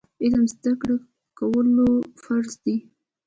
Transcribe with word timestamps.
علم 0.23 0.43
زده 0.53 0.71
کول 1.37 1.67
فرض 2.23 2.51
دي 2.63 2.75